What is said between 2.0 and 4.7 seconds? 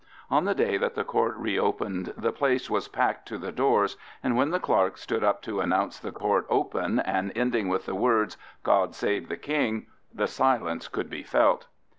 the place was packed to the doors, and when the